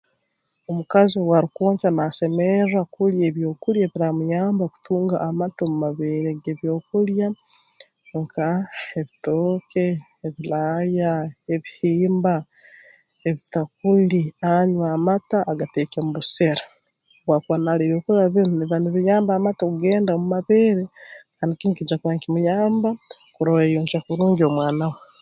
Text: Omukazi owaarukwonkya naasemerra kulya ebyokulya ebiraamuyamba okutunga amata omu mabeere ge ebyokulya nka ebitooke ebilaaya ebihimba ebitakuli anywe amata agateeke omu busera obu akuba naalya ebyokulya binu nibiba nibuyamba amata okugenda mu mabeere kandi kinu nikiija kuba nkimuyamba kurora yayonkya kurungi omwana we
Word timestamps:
Omukazi 0.69 1.15
owaarukwonkya 1.19 1.89
naasemerra 1.97 2.81
kulya 2.95 3.23
ebyokulya 3.29 3.81
ebiraamuyamba 3.85 4.61
okutunga 4.65 5.15
amata 5.27 5.59
omu 5.63 5.77
mabeere 5.85 6.29
ge 6.41 6.49
ebyokulya 6.55 7.27
nka 8.21 8.49
ebitooke 8.99 9.85
ebilaaya 10.27 11.11
ebihimba 11.53 12.35
ebitakuli 13.27 14.21
anywe 14.51 14.85
amata 14.95 15.37
agateeke 15.51 15.97
omu 15.99 16.11
busera 16.17 16.63
obu 17.21 17.29
akuba 17.35 17.57
naalya 17.59 17.83
ebyokulya 17.85 18.33
binu 18.33 18.49
nibiba 18.51 18.77
nibuyamba 18.79 19.31
amata 19.33 19.61
okugenda 19.63 20.11
mu 20.19 20.25
mabeere 20.33 20.83
kandi 21.37 21.53
kinu 21.59 21.71
nikiija 21.71 21.95
kuba 21.97 22.13
nkimuyamba 22.15 22.89
kurora 23.35 23.61
yayonkya 23.63 23.99
kurungi 24.05 24.41
omwana 24.49 24.85
we 24.91 24.99